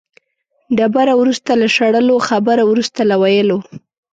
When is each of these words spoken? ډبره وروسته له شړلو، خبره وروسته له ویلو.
ډبره 0.77 1.13
وروسته 1.17 1.51
له 1.61 1.67
شړلو، 1.75 2.15
خبره 2.29 2.63
وروسته 2.67 2.99
له 3.09 3.15
ویلو. 3.21 3.59